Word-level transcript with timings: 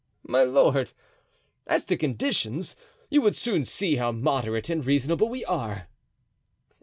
"Ah, 0.25 0.29
my 0.31 0.43
lord! 0.43 0.93
as 1.67 1.85
to 1.85 1.95
conditions, 1.95 2.75
you 3.11 3.21
would 3.21 3.35
soon 3.35 3.63
see 3.65 3.97
how 3.97 4.11
moderate 4.11 4.67
and 4.67 4.83
reasonable 4.83 5.29
we 5.29 5.45
are!" 5.45 5.89